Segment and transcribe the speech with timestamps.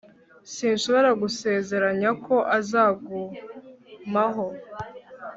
[0.53, 4.45] sinshobora gusezeranya ko azagumaho